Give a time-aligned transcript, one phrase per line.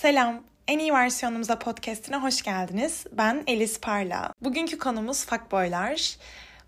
[0.00, 3.06] Selam, en iyi versiyonumuza podcastine hoş geldiniz.
[3.12, 4.32] Ben Elis Parla.
[4.40, 6.16] Bugünkü konumuz fuckboylar.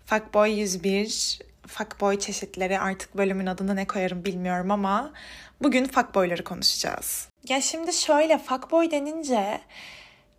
[0.05, 5.13] Fuckboy 101, fuckboy çeşitleri artık bölümün adını ne koyarım bilmiyorum ama
[5.61, 7.29] bugün fuckboyları konuşacağız.
[7.49, 9.61] Ya şimdi şöyle fuckboy denince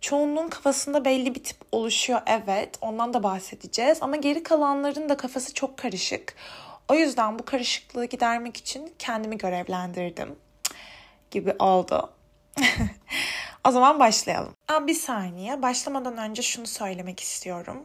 [0.01, 5.53] çoğunluğun kafasında belli bir tip oluşuyor evet ondan da bahsedeceğiz ama geri kalanların da kafası
[5.53, 6.35] çok karışık.
[6.89, 10.35] O yüzden bu karışıklığı gidermek için kendimi görevlendirdim
[11.31, 12.15] gibi oldu.
[13.67, 14.53] o zaman başlayalım.
[14.67, 15.61] Aa, bir saniye.
[15.61, 17.83] Başlamadan önce şunu söylemek istiyorum.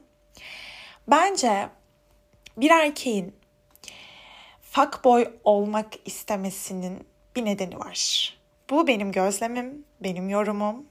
[1.09, 1.69] Bence
[2.57, 3.37] bir erkeğin
[4.63, 7.07] fuckboy olmak istemesinin
[7.37, 8.31] bir nedeni var.
[8.71, 10.87] Bu benim gözlemim, benim yorumum.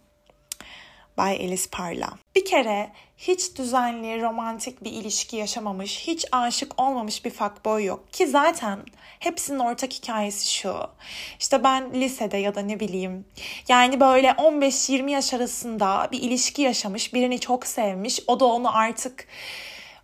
[1.17, 2.09] Bay Alice Parla.
[2.35, 8.14] Bir kere hiç düzenli, romantik bir ilişki yaşamamış, hiç aşık olmamış bir fuckboy yok.
[8.14, 8.80] Ki zaten
[9.20, 10.76] hepsinin ortak hikayesi şu.
[11.40, 13.26] İşte ben lisede ya da ne bileyim
[13.67, 18.20] yani böyle 15-20 yaş arasında bir ilişki yaşamış, birini çok sevmiş.
[18.28, 19.28] O da onu artık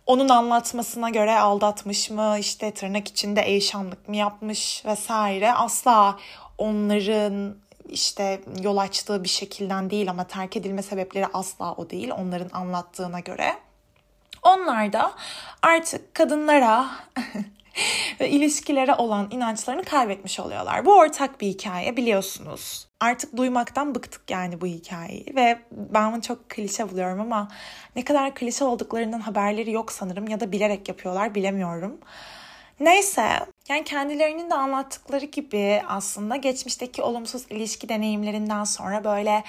[0.06, 5.52] onun anlatmasına göre aldatmış mı, işte tırnak içinde eşanlık mı yapmış vesaire.
[5.52, 6.18] Asla
[6.58, 7.56] onların
[7.88, 13.20] işte yol açtığı bir şekilden değil ama terk edilme sebepleri asla o değil onların anlattığına
[13.20, 13.54] göre.
[14.42, 15.12] Onlar da
[15.62, 16.86] artık kadınlara
[18.20, 20.86] ve ilişkilere olan inançlarını kaybetmiş oluyorlar.
[20.86, 22.88] Bu ortak bir hikaye biliyorsunuz.
[23.00, 27.48] Artık duymaktan bıktık yani bu hikayeyi ve ben bunu çok klişe buluyorum ama
[27.96, 31.98] ne kadar klişe olduklarından haberleri yok sanırım ya da bilerek yapıyorlar bilemiyorum.
[32.80, 33.28] Neyse
[33.68, 39.44] yani kendilerinin de anlattıkları gibi aslında geçmişteki olumsuz ilişki deneyimlerinden sonra böyle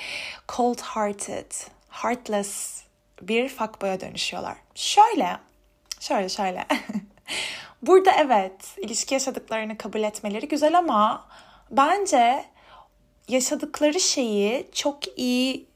[0.56, 1.52] cold hearted,
[1.90, 2.84] heartless
[3.22, 4.58] bir fuckboy'a dönüşüyorlar.
[4.76, 5.38] Şöyle,
[6.00, 6.66] şöyle şöyle.
[7.82, 11.28] Burada evet ilişki yaşadıklarını kabul etmeleri güzel ama
[11.72, 12.46] bence
[13.28, 15.68] yaşadıkları şeyi çok iyi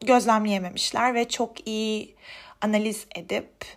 [0.00, 2.16] gözlemleyememişler ve çok iyi
[2.60, 3.75] analiz edip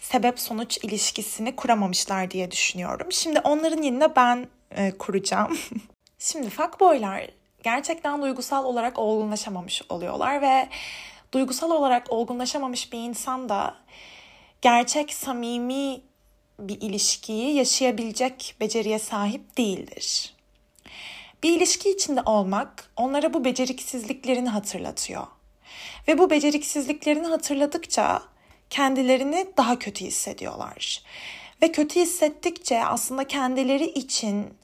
[0.00, 3.12] sebep sonuç ilişkisini kuramamışlar diye düşünüyorum.
[3.12, 5.58] Şimdi onların yerine ben e, kuracağım.
[6.18, 7.30] Şimdi fuckboylar
[7.62, 10.68] gerçekten duygusal olarak olgunlaşamamış oluyorlar ve
[11.32, 13.76] duygusal olarak olgunlaşamamış bir insan da
[14.62, 16.00] gerçek samimi
[16.60, 20.34] bir ilişkiyi yaşayabilecek beceriye sahip değildir.
[21.42, 25.26] Bir ilişki içinde olmak onlara bu beceriksizliklerini hatırlatıyor.
[26.08, 28.22] Ve bu beceriksizliklerini hatırladıkça
[28.70, 31.02] kendilerini daha kötü hissediyorlar.
[31.62, 34.54] Ve kötü hissettikçe aslında kendileri için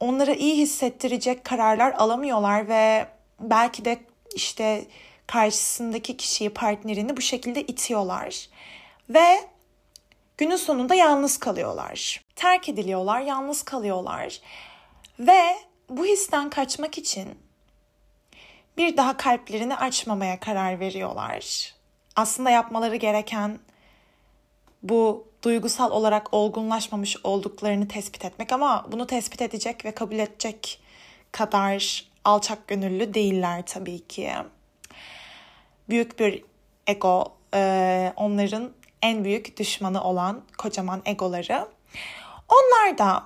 [0.00, 3.06] onlara iyi hissettirecek kararlar alamıyorlar ve
[3.40, 3.98] belki de
[4.34, 4.86] işte
[5.26, 8.48] karşısındaki kişiyi, partnerini bu şekilde itiyorlar.
[9.08, 9.48] Ve
[10.36, 12.24] günün sonunda yalnız kalıyorlar.
[12.36, 14.40] Terk ediliyorlar, yalnız kalıyorlar.
[15.18, 15.56] Ve
[15.88, 17.28] bu histen kaçmak için
[18.76, 21.77] bir daha kalplerini açmamaya karar veriyorlar
[22.18, 23.58] aslında yapmaları gereken
[24.82, 30.80] bu duygusal olarak olgunlaşmamış olduklarını tespit etmek ama bunu tespit edecek ve kabul edecek
[31.32, 34.32] kadar alçak gönüllü değiller tabii ki.
[35.88, 36.44] Büyük bir
[36.86, 38.70] ego e, onların
[39.02, 41.68] en büyük düşmanı olan kocaman egoları.
[42.48, 43.24] Onlar da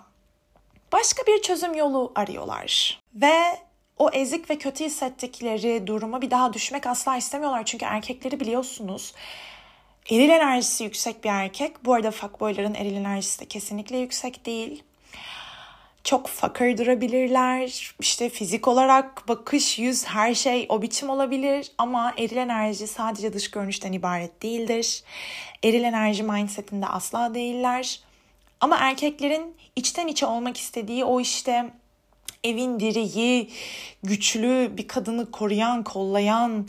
[0.93, 3.59] başka bir çözüm yolu arıyorlar ve
[4.03, 7.65] o ezik ve kötü hissettikleri duruma bir daha düşmek asla istemiyorlar.
[7.65, 9.15] Çünkü erkekleri biliyorsunuz
[10.11, 11.85] eril enerjisi yüksek bir erkek.
[11.85, 14.83] Bu arada fuckboyların eril enerjisi de kesinlikle yüksek değil.
[16.05, 17.95] Çok fakir durabilirler.
[18.01, 21.73] İşte fizik olarak bakış, yüz, her şey o biçim olabilir.
[21.79, 25.03] Ama eril enerji sadece dış görünüşten ibaret değildir.
[25.65, 28.01] Eril enerji mindsetinde asla değiller.
[28.61, 31.71] Ama erkeklerin içten içe olmak istediği o işte
[32.45, 33.51] evin direği,
[34.03, 36.69] güçlü bir kadını koruyan, kollayan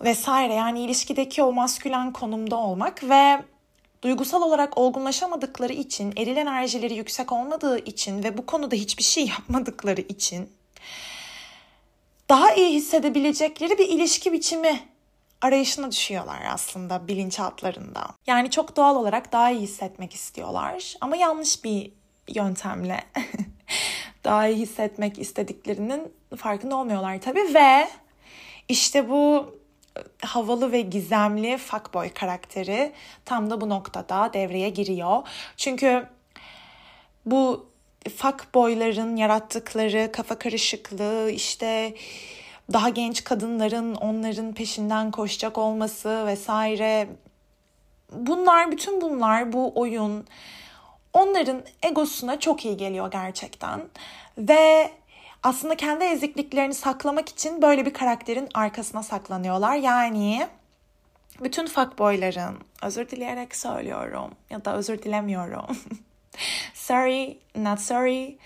[0.00, 0.54] vesaire.
[0.54, 3.42] Yani ilişkideki o maskülen konumda olmak ve
[4.02, 10.00] duygusal olarak olgunlaşamadıkları için, eril enerjileri yüksek olmadığı için ve bu konuda hiçbir şey yapmadıkları
[10.00, 10.50] için
[12.28, 14.80] daha iyi hissedebilecekleri bir ilişki biçimi
[15.40, 18.06] arayışına düşüyorlar aslında bilinçaltlarında.
[18.26, 21.92] Yani çok doğal olarak daha iyi hissetmek istiyorlar ama yanlış bir
[22.28, 23.04] yöntemle.
[24.24, 27.88] Daha iyi hissetmek istediklerinin farkında olmuyorlar tabii ve
[28.68, 29.54] işte bu
[29.96, 32.92] e, havalı ve gizemli fuckboy karakteri
[33.24, 35.22] tam da bu noktada devreye giriyor.
[35.56, 36.06] Çünkü
[37.26, 37.66] bu
[38.16, 41.94] fuckboyların yarattıkları kafa karışıklığı işte
[42.72, 47.08] daha genç kadınların onların peşinden koşacak olması vesaire
[48.12, 50.26] bunlar bütün bunlar bu oyun
[51.14, 53.80] onların egosuna çok iyi geliyor gerçekten.
[54.38, 54.90] Ve
[55.42, 59.74] aslında kendi ezikliklerini saklamak için böyle bir karakterin arkasına saklanıyorlar.
[59.76, 60.46] Yani
[61.42, 65.78] bütün fuckboyların özür dileyerek söylüyorum ya da özür dilemiyorum.
[66.74, 68.38] sorry, not sorry.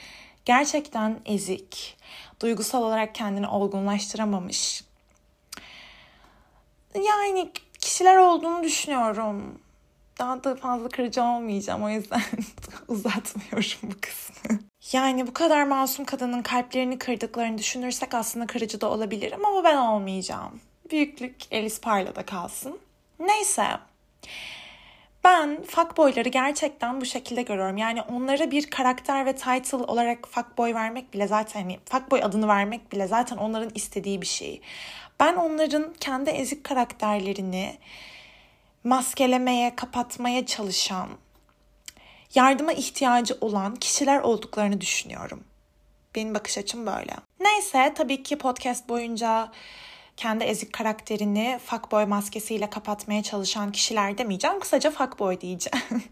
[0.44, 1.98] Gerçekten ezik.
[2.40, 4.84] Duygusal olarak kendini olgunlaştıramamış.
[6.94, 9.60] Yani kişiler olduğunu düşünüyorum.
[10.18, 12.22] Daha da fazla kırıcı olmayacağım o yüzden
[12.88, 14.58] uzatmıyorum bu kısmı.
[14.92, 20.60] Yani bu kadar masum kadının kalplerini kırdıklarını düşünürsek aslında kırıcı da olabilirim ama ben olmayacağım.
[20.90, 22.78] Büyüklük Alice Parla'da kalsın.
[23.20, 23.66] Neyse.
[25.24, 27.76] Ben fuckboyları gerçekten bu şekilde görüyorum.
[27.76, 32.92] Yani onlara bir karakter ve title olarak fuckboy vermek bile zaten hani fuckboy adını vermek
[32.92, 34.60] bile zaten onların istediği bir şey.
[35.20, 37.78] Ben onların kendi ezik karakterlerini
[38.84, 41.08] maskelemeye, kapatmaya çalışan,
[42.34, 45.44] yardıma ihtiyacı olan kişiler olduklarını düşünüyorum.
[46.14, 47.16] Benim bakış açım böyle.
[47.40, 49.52] Neyse tabii ki podcast boyunca
[50.16, 54.60] kendi ezik karakterini fuckboy maskesiyle kapatmaya çalışan kişiler demeyeceğim.
[54.60, 55.86] Kısaca fuckboy diyeceğim.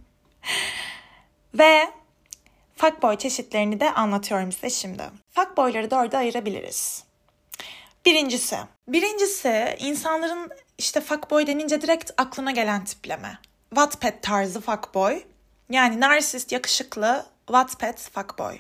[1.55, 1.91] Ve
[2.77, 5.03] fuckboy çeşitlerini de anlatıyorum size şimdi.
[5.31, 7.05] Fuckboyları dörde ayırabiliriz.
[8.07, 8.57] Birincisi.
[8.89, 13.38] Birincisi insanların işte fuckboy denince direkt aklına gelen tipleme.
[13.70, 15.23] Wattpad tarzı fuckboy.
[15.70, 18.58] Yani narsist, yakışıklı, Wattpad fuckboy.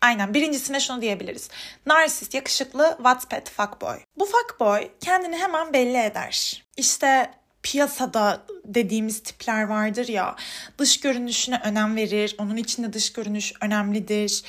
[0.00, 1.48] Aynen birincisine şunu diyebiliriz.
[1.86, 3.98] Narsist, yakışıklı, Wattpad fuckboy.
[4.16, 6.64] Bu fuckboy kendini hemen belli eder.
[6.76, 7.30] İşte
[7.62, 10.36] piyasada dediğimiz tipler vardır ya.
[10.78, 12.34] Dış görünüşüne önem verir.
[12.38, 14.42] Onun için de dış görünüş önemlidir.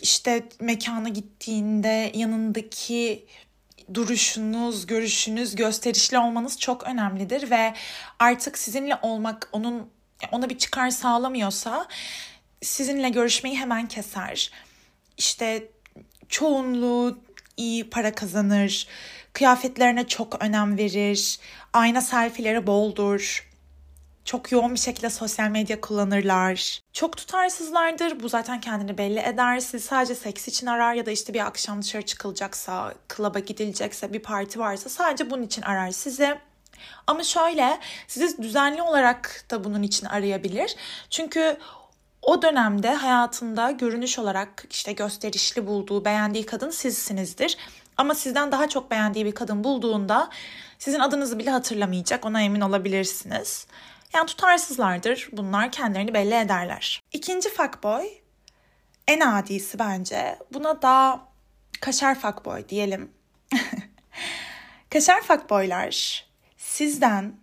[0.00, 3.26] İşte mekana gittiğinde yanındaki
[3.94, 7.74] duruşunuz, görüşünüz, gösterişli olmanız çok önemlidir ve
[8.18, 9.90] artık sizinle olmak onun
[10.32, 11.88] ona bir çıkar sağlamıyorsa
[12.62, 14.50] sizinle görüşmeyi hemen keser.
[15.18, 15.68] İşte
[16.28, 17.18] çoğunluğu
[17.56, 18.86] iyi para kazanır,
[19.32, 21.38] kıyafetlerine çok önem verir,
[21.72, 23.51] ayna selfie'leri boldur,
[24.24, 26.80] çok yoğun bir şekilde sosyal medya kullanırlar.
[26.92, 28.20] Çok tutarsızlardır.
[28.22, 29.60] Bu zaten kendini belli eder.
[29.60, 34.22] Sizi sadece seks için arar ya da işte bir akşam dışarı çıkılacaksa, klaba gidilecekse, bir
[34.22, 36.38] parti varsa sadece bunun için arar sizi.
[37.06, 40.76] Ama şöyle sizi düzenli olarak da bunun için arayabilir.
[41.10, 41.56] Çünkü
[42.22, 47.56] o dönemde hayatında görünüş olarak işte gösterişli bulduğu, beğendiği kadın sizsinizdir.
[47.96, 50.30] Ama sizden daha çok beğendiği bir kadın bulduğunda
[50.78, 52.24] sizin adınızı bile hatırlamayacak.
[52.24, 53.66] Ona emin olabilirsiniz.
[54.14, 55.28] Yani tutarsızlardır.
[55.32, 57.02] Bunlar kendilerini belli ederler.
[57.12, 58.08] İkinci fuckboy
[59.08, 60.38] en adisi bence.
[60.52, 61.20] Buna da
[61.80, 63.12] kaşar fuckboy diyelim.
[64.90, 66.24] kaşar fuckboylar
[66.56, 67.34] sizden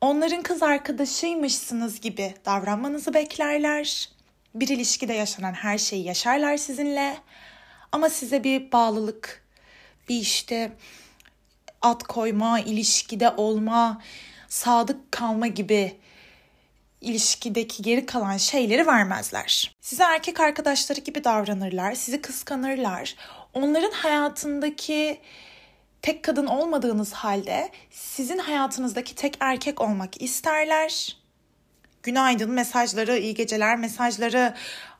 [0.00, 4.10] onların kız arkadaşıymışsınız gibi davranmanızı beklerler.
[4.54, 7.16] Bir ilişkide yaşanan her şeyi yaşarlar sizinle.
[7.92, 9.44] Ama size bir bağlılık,
[10.08, 10.72] bir işte
[11.82, 14.02] at koyma, ilişkide olma,
[14.48, 15.96] sadık kalma gibi
[17.06, 19.76] ilişkideki geri kalan şeyleri vermezler.
[19.80, 23.16] Size erkek arkadaşları gibi davranırlar, sizi kıskanırlar.
[23.54, 25.20] Onların hayatındaki
[26.02, 31.16] tek kadın olmadığınız halde sizin hayatınızdaki tek erkek olmak isterler.
[32.02, 34.54] Günaydın mesajları, iyi geceler mesajları,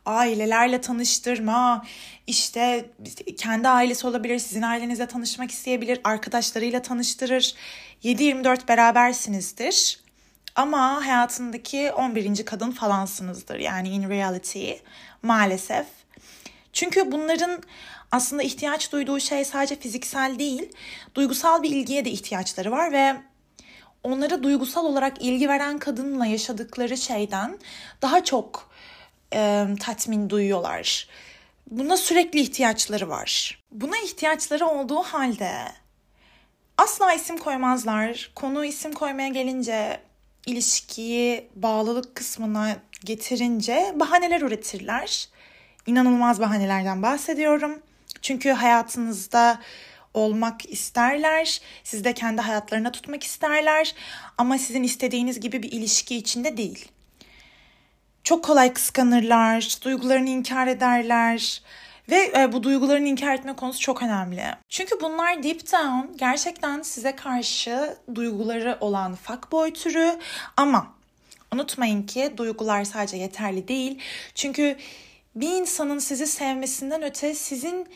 [0.06, 1.86] ailelerle tanıştırma,
[2.26, 2.90] işte
[3.36, 7.54] kendi ailesi olabilir, sizin ailenizle tanışmak isteyebilir, arkadaşlarıyla tanıştırır.
[8.04, 10.05] 7-24 berabersinizdir.
[10.56, 12.44] Ama hayatındaki 11.
[12.44, 13.58] kadın falansınızdır.
[13.58, 14.72] Yani in reality
[15.22, 15.86] maalesef.
[16.72, 17.62] Çünkü bunların
[18.12, 20.72] aslında ihtiyaç duyduğu şey sadece fiziksel değil,
[21.14, 23.16] duygusal bir ilgiye de ihtiyaçları var ve
[24.02, 27.58] onlara duygusal olarak ilgi veren kadınla yaşadıkları şeyden
[28.02, 28.70] daha çok
[29.34, 31.08] e, tatmin duyuyorlar.
[31.70, 33.62] Buna sürekli ihtiyaçları var.
[33.72, 35.52] Buna ihtiyaçları olduğu halde
[36.78, 38.30] asla isim koymazlar.
[38.34, 40.05] Konu isim koymaya gelince
[40.46, 45.28] ilişkiyi bağlılık kısmına getirince bahaneler üretirler.
[45.86, 47.82] İnanılmaz bahanelerden bahsediyorum.
[48.22, 49.60] Çünkü hayatınızda
[50.14, 51.60] olmak isterler.
[51.84, 53.94] Siz de kendi hayatlarına tutmak isterler.
[54.38, 56.88] Ama sizin istediğiniz gibi bir ilişki içinde değil.
[58.24, 61.62] Çok kolay kıskanırlar, duygularını inkar ederler.
[62.08, 64.44] Ve e, bu duygularını inkar etme konusu çok önemli.
[64.68, 70.18] Çünkü bunlar deep down gerçekten size karşı duyguları olan fuckboy türü
[70.56, 70.94] ama
[71.54, 73.98] unutmayın ki duygular sadece yeterli değil.
[74.34, 74.76] Çünkü
[75.34, 77.88] bir insanın sizi sevmesinden öte sizin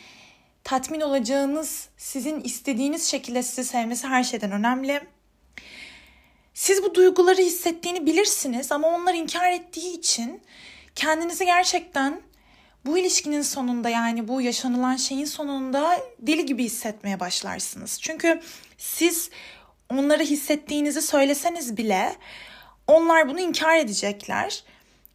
[0.64, 5.00] tatmin olacağınız, sizin istediğiniz şekilde sizi sevmesi her şeyden önemli.
[6.55, 10.43] Siz bu duyguları hissettiğini bilirsiniz ama onlar inkar ettiği için
[10.95, 12.21] kendinizi gerçekten
[12.87, 17.99] bu ilişkinin sonunda yani bu yaşanılan şeyin sonunda deli gibi hissetmeye başlarsınız.
[18.01, 18.41] Çünkü
[18.79, 19.31] siz
[19.91, 22.17] onları hissettiğinizi söyleseniz bile
[22.87, 24.65] onlar bunu inkar edecekler.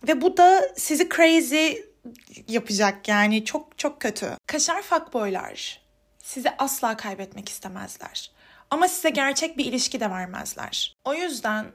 [0.07, 1.71] Ve bu da sizi crazy
[2.47, 4.37] yapacak yani çok çok kötü.
[4.47, 5.81] Kaşar fuckboylar
[6.23, 8.31] sizi asla kaybetmek istemezler.
[8.69, 10.95] Ama size gerçek bir ilişki de vermezler.
[11.05, 11.65] O yüzden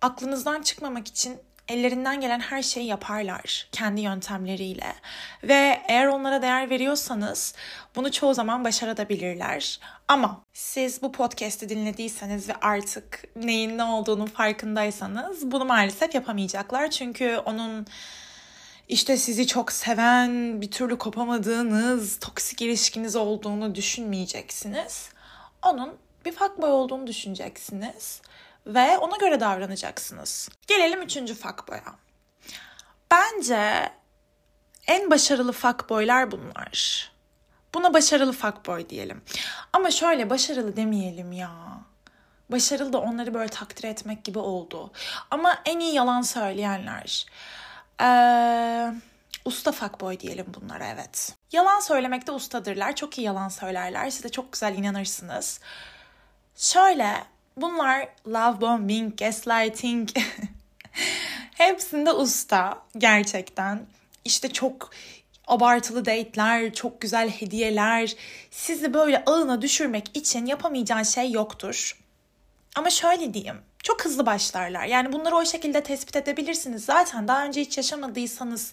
[0.00, 4.94] aklınızdan çıkmamak için ellerinden gelen her şeyi yaparlar kendi yöntemleriyle.
[5.42, 7.54] Ve eğer onlara değer veriyorsanız
[7.96, 9.80] bunu çoğu zaman başarabilirler.
[10.08, 16.90] Ama siz bu podcast'i dinlediyseniz ve artık neyin ne olduğunun farkındaysanız bunu maalesef yapamayacaklar.
[16.90, 17.86] Çünkü onun
[18.88, 25.08] işte sizi çok seven, bir türlü kopamadığınız, toksik ilişkiniz olduğunu düşünmeyeceksiniz.
[25.62, 28.22] Onun bir fuckboy olduğunu düşüneceksiniz
[28.66, 30.48] ve ona göre davranacaksınız.
[30.66, 31.94] Gelelim üçüncü fuckboy'a.
[33.10, 33.92] Bence
[34.86, 37.12] en başarılı fuckboylar bunlar.
[37.74, 39.22] Buna başarılı fuckboy diyelim.
[39.72, 41.50] Ama şöyle başarılı demeyelim ya.
[42.50, 44.92] Başarılı da onları böyle takdir etmek gibi oldu.
[45.30, 47.26] Ama en iyi yalan söyleyenler.
[48.00, 48.94] Ee,
[49.44, 51.34] usta fuckboy diyelim bunlara evet.
[51.52, 52.96] Yalan söylemekte ustadırlar.
[52.96, 54.10] Çok iyi yalan söylerler.
[54.10, 55.60] Siz de çok güzel inanırsınız.
[56.56, 57.24] Şöyle
[57.56, 60.08] bunlar love bombing, gaslighting
[61.54, 63.86] hepsinde usta gerçekten.
[64.24, 64.90] İşte çok
[65.46, 68.14] abartılı date'ler, çok güzel hediyeler
[68.50, 71.98] sizi böyle ağına düşürmek için yapamayacağın şey yoktur.
[72.76, 74.84] Ama şöyle diyeyim, çok hızlı başlarlar.
[74.84, 76.84] Yani bunları o şekilde tespit edebilirsiniz.
[76.84, 78.72] Zaten daha önce hiç yaşamadıysanız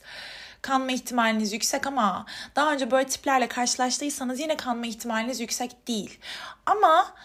[0.62, 6.20] kanma ihtimaliniz yüksek ama daha önce böyle tiplerle karşılaştıysanız yine kanma ihtimaliniz yüksek değil.
[6.66, 7.16] Ama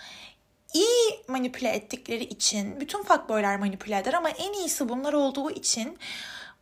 [0.75, 5.99] iyi manipüle ettikleri için bütün fuckboylar manipüle eder ama en iyisi bunlar olduğu için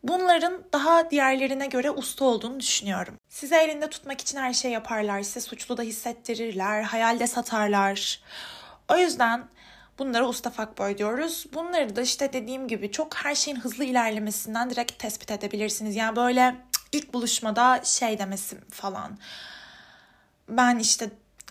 [0.02, 3.14] bunların daha diğerlerine göre usta olduğunu düşünüyorum.
[3.28, 5.22] Sizi elinde tutmak için her şey yaparlar.
[5.22, 6.82] Size suçlu da hissettirirler.
[6.82, 8.20] Hayalde satarlar.
[8.88, 9.44] O yüzden
[9.98, 11.46] bunlara usta fuckboy diyoruz.
[11.54, 15.96] Bunları da işte dediğim gibi çok her şeyin hızlı ilerlemesinden direkt tespit edebilirsiniz.
[15.96, 16.56] Yani böyle
[16.92, 19.18] ilk buluşmada şey demesi falan.
[20.48, 21.10] Ben işte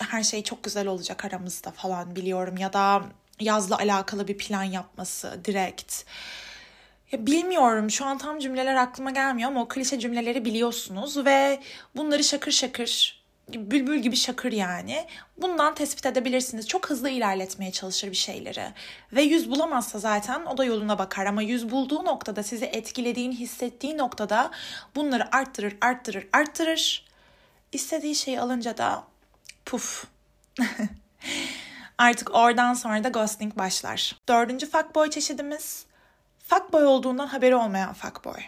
[0.10, 3.04] her şey çok güzel olacak aramızda falan biliyorum ya da
[3.40, 6.04] yazla alakalı bir plan yapması direkt.
[7.12, 11.60] Ya bilmiyorum şu an tam cümleler aklıma gelmiyor ama o klişe cümleleri biliyorsunuz ve
[11.96, 13.22] bunları şakır şakır
[13.54, 15.06] bülbül gibi şakır yani.
[15.38, 16.68] Bundan tespit edebilirsiniz.
[16.68, 18.64] Çok hızlı ilerletmeye çalışır bir şeyleri.
[19.14, 21.26] Ve yüz bulamazsa zaten o da yoluna bakar.
[21.26, 24.52] Ama yüz bulduğu noktada sizi etkilediğini hissettiği noktada
[24.96, 27.06] bunları arttırır, arttırır, arttırır.
[27.72, 29.04] İstediği şeyi alınca da
[29.72, 30.06] puf.
[31.98, 34.16] Artık oradan sonra da ghosting başlar.
[34.30, 35.86] Dördüncü fuckboy çeşidimiz
[36.48, 38.42] fuckboy olduğundan haberi olmayan fuckboy.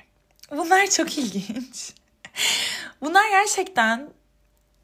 [0.52, 1.94] Bunlar çok ilginç.
[3.02, 4.10] Bunlar gerçekten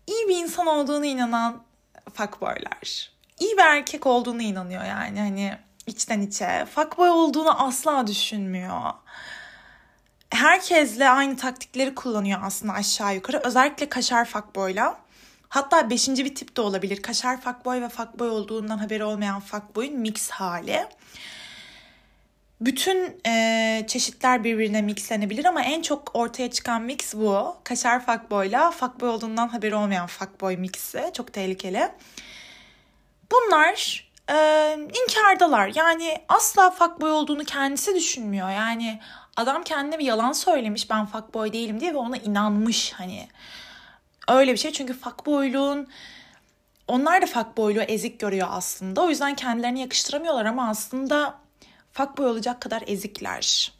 [0.07, 1.63] iyi bir insan olduğunu inanan
[2.13, 3.11] fuckboylar.
[3.39, 6.65] İyi bir erkek olduğunu inanıyor yani hani içten içe.
[6.75, 8.81] Fuckboy olduğunu asla düşünmüyor.
[10.29, 13.41] Herkesle aynı taktikleri kullanıyor aslında aşağı yukarı.
[13.43, 15.08] Özellikle kaşar fuckboyla.
[15.49, 17.01] Hatta beşinci bir tip de olabilir.
[17.01, 20.85] Kaşar fuckboy ve fuckboy olduğundan haberi olmayan fuckboy'un mix hali.
[22.61, 27.55] Bütün e, çeşitler birbirine mixlenebilir ama en çok ortaya çıkan mix bu.
[27.63, 31.11] Kaşar fuckboyla fuckboy olduğundan haberi olmayan fuckboy mixi.
[31.13, 31.89] Çok tehlikeli.
[33.31, 34.35] Bunlar e,
[35.03, 35.71] inkardalar.
[35.75, 38.49] Yani asla fuckboy olduğunu kendisi düşünmüyor.
[38.49, 38.99] Yani
[39.35, 43.27] adam kendine bir yalan söylemiş ben fuckboy değilim diye ve ona inanmış hani.
[44.29, 45.87] Öyle bir şey çünkü fuckboyluğun
[46.87, 49.01] onlar da fuckboyluğu ezik görüyor aslında.
[49.01, 51.35] O yüzden kendilerini yakıştıramıyorlar ama aslında
[51.93, 53.73] fuckboy olacak kadar ezikler.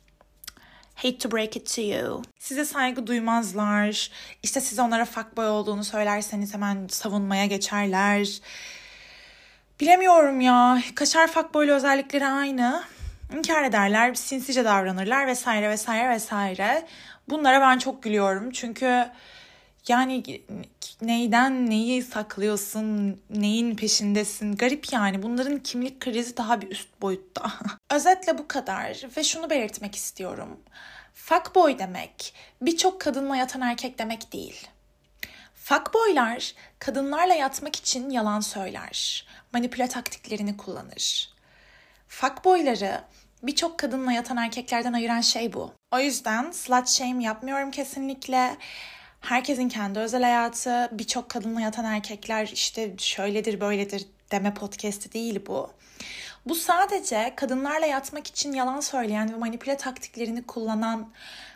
[0.96, 2.22] Hate to break it to you.
[2.40, 4.12] Size saygı duymazlar.
[4.44, 8.42] İşte size onlara fuckboy olduğunu söylerseniz hemen savunmaya geçerler.
[9.80, 10.82] Bilemiyorum ya.
[10.96, 12.84] Kaşar fuckboylu özellikleri aynı.
[13.38, 16.88] İnkar ederler, sinsice davranırlar vesaire vesaire vesaire.
[17.30, 18.52] Bunlara ben çok gülüyorum.
[18.52, 19.10] Çünkü
[19.90, 20.24] yani
[21.02, 24.56] neyden neyi saklıyorsun, neyin peşindesin?
[24.56, 25.24] Garip yani.
[25.24, 27.52] Bunların kimlik krizi daha bir üst boyutta.
[27.92, 30.60] Özetle bu kadar ve şunu belirtmek istiyorum.
[31.14, 34.68] Fuckboy demek birçok kadınla yatan erkek demek değil.
[35.56, 39.28] Fuckboylar kadınlarla yatmak için yalan söyler.
[39.54, 41.34] Manipüle taktiklerini kullanır.
[42.08, 43.02] Fuckboyları
[43.44, 45.74] birçok kadınla yatan erkeklerden ayıran şey bu.
[45.92, 48.58] O yüzden slut shame yapmıyorum kesinlikle
[49.22, 55.70] herkesin kendi özel hayatı, birçok kadınla yatan erkekler işte şöyledir böyledir deme podcast'i değil bu.
[56.46, 61.12] Bu sadece kadınlarla yatmak için yalan söyleyen ve manipüle taktiklerini kullanan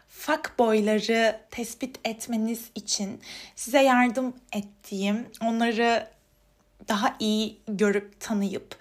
[0.10, 3.22] fuckboyları tespit etmeniz için
[3.56, 6.08] size yardım ettiğim, onları
[6.88, 8.78] daha iyi görüp tanıyıp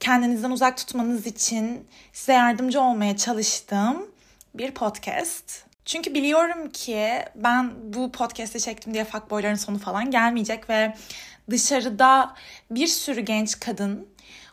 [0.00, 4.06] kendinizden uzak tutmanız için size yardımcı olmaya çalıştığım
[4.54, 5.71] bir podcast.
[5.84, 10.94] Çünkü biliyorum ki ben bu podcast'i çektim diye fuckboyların sonu falan gelmeyecek ve
[11.50, 12.34] dışarıda
[12.70, 14.08] bir sürü genç kadın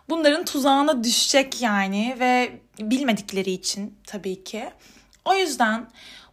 [0.09, 4.69] bunların tuzağına düşecek yani ve bilmedikleri için tabii ki.
[5.25, 5.87] O yüzden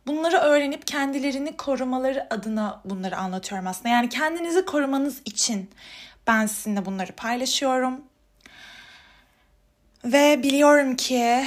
[0.07, 3.89] bunları öğrenip kendilerini korumaları adına bunları anlatıyorum aslında.
[3.89, 5.71] Yani kendinizi korumanız için
[6.27, 8.01] ben sizinle bunları paylaşıyorum.
[10.05, 11.47] Ve biliyorum ki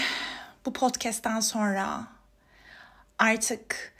[0.65, 2.07] bu podcast'ten sonra
[3.19, 3.93] artık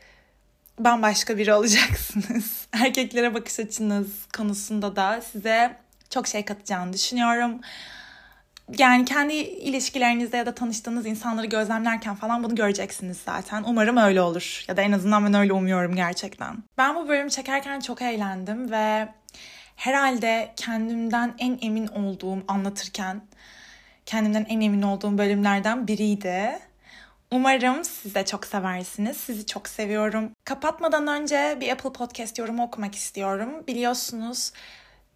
[0.80, 2.68] bambaşka biri olacaksınız.
[2.74, 4.08] Erkeklere bakış açınız
[4.38, 5.76] konusunda da size
[6.10, 7.62] çok şey katacağını düşünüyorum.
[8.78, 13.64] Yani kendi ilişkilerinizde ya da tanıştığınız insanları gözlemlerken falan bunu göreceksiniz zaten.
[13.68, 14.64] Umarım öyle olur.
[14.68, 16.58] Ya da en azından ben öyle umuyorum gerçekten.
[16.78, 19.10] Ben bu bölümü çekerken çok eğlendim ve
[19.76, 23.22] herhalde kendimden en emin olduğum anlatırken
[24.06, 26.60] kendimden en emin olduğum bölümlerden biriydi.
[27.32, 29.18] Umarım siz de çok seversiniz.
[29.18, 30.32] Sizi çok seviyorum.
[30.46, 33.68] Kapatmadan önce bir Apple Podcast yorumu okumak istiyorum.
[33.68, 34.52] Biliyorsunuz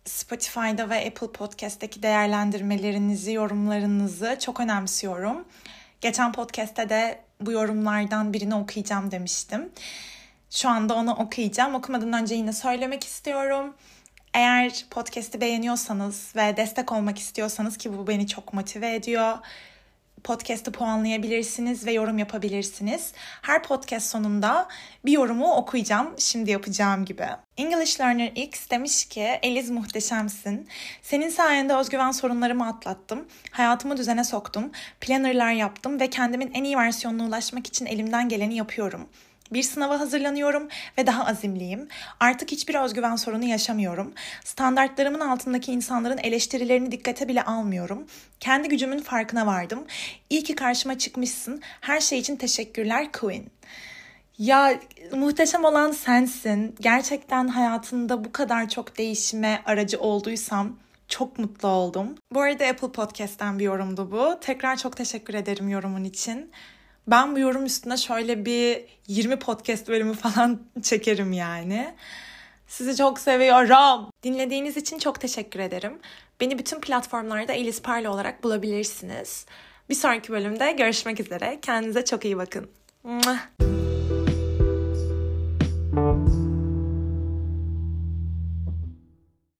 [0.05, 5.45] Spotify'da ve Apple Podcast'teki değerlendirmelerinizi, yorumlarınızı çok önemsiyorum.
[6.01, 9.69] Geçen podcast'te de bu yorumlardan birini okuyacağım demiştim.
[10.49, 11.75] Şu anda onu okuyacağım.
[11.75, 13.73] Okumadan önce yine söylemek istiyorum.
[14.33, 19.37] Eğer podcast'i beğeniyorsanız ve destek olmak istiyorsanız ki bu beni çok motive ediyor
[20.23, 23.13] podcast'ı puanlayabilirsiniz ve yorum yapabilirsiniz.
[23.41, 24.67] Her podcast sonunda
[25.05, 27.25] bir yorumu okuyacağım şimdi yapacağım gibi.
[27.57, 30.67] English Learner X demiş ki Eliz muhteşemsin.
[31.01, 33.27] Senin sayende özgüven sorunlarımı atlattım.
[33.51, 34.71] Hayatımı düzene soktum.
[35.01, 39.09] Planner'lar yaptım ve kendimin en iyi versiyonuna ulaşmak için elimden geleni yapıyorum.
[39.53, 40.67] Bir sınava hazırlanıyorum
[40.97, 41.87] ve daha azimliyim.
[42.19, 44.13] Artık hiçbir özgüven sorunu yaşamıyorum.
[44.43, 48.07] Standartlarımın altındaki insanların eleştirilerini dikkate bile almıyorum.
[48.39, 49.85] Kendi gücümün farkına vardım.
[50.29, 51.61] İyi ki karşıma çıkmışsın.
[51.81, 53.43] Her şey için teşekkürler Queen.
[54.37, 54.79] Ya
[55.11, 56.75] muhteşem olan sensin.
[56.79, 60.77] Gerçekten hayatında bu kadar çok değişime aracı olduysam
[61.07, 62.15] çok mutlu oldum.
[62.31, 64.39] Bu arada Apple Podcast'ten bir yorumdu bu.
[64.41, 66.51] Tekrar çok teşekkür ederim yorumun için.
[67.07, 71.93] Ben bu yorum üstüne şöyle bir 20 podcast bölümü falan çekerim yani.
[72.67, 74.09] Sizi çok seviyorum.
[74.23, 75.99] Dinlediğiniz için çok teşekkür ederim.
[76.41, 79.45] Beni bütün platformlarda Elis Parla olarak bulabilirsiniz.
[79.89, 81.59] Bir sonraki bölümde görüşmek üzere.
[81.61, 82.69] Kendinize çok iyi bakın.
[83.03, 83.37] Mua.